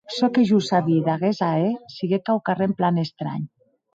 Çò 0.15 0.27
que 0.35 0.41
jo 0.51 0.59
sabí 0.69 0.95
d’aguest 1.07 1.41
ahèr 1.49 1.73
siguec 1.95 2.21
quauquarren 2.29 2.71
plan 2.79 2.95
estranh. 3.05 3.45